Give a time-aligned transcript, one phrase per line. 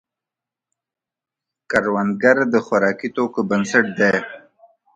[1.69, 4.15] کروندګر د خوراکي توکو بنسټ دی